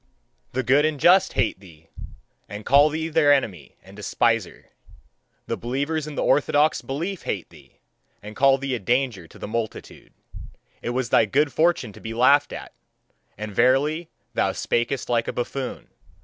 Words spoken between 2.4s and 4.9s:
and call thee their enemy and despiser;